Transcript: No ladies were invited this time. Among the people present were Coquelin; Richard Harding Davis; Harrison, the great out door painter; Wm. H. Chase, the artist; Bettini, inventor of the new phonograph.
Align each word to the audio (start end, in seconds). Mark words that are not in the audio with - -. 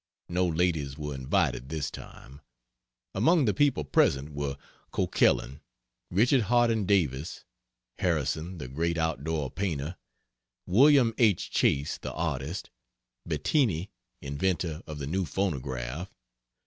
No 0.29 0.47
ladies 0.47 0.97
were 0.97 1.13
invited 1.13 1.69
this 1.69 1.91
time. 1.91 2.41
Among 3.13 3.45
the 3.45 3.53
people 3.53 3.83
present 3.83 4.31
were 4.31 4.57
Coquelin; 4.89 5.61
Richard 6.09 6.41
Harding 6.41 6.87
Davis; 6.87 7.45
Harrison, 7.99 8.57
the 8.57 8.67
great 8.67 8.97
out 8.97 9.23
door 9.23 9.51
painter; 9.51 9.97
Wm. 10.65 11.13
H. 11.19 11.51
Chase, 11.51 11.99
the 11.99 12.13
artist; 12.13 12.71
Bettini, 13.27 13.91
inventor 14.23 14.81
of 14.87 14.97
the 14.97 15.05
new 15.05 15.23
phonograph. 15.23 16.11